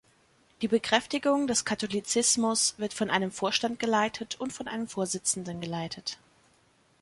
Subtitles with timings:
[0.63, 6.17] Die Bekräftigung des Katholizismus wird von einem Vorstand geleitet und von einem Vorsitzenden geleitet.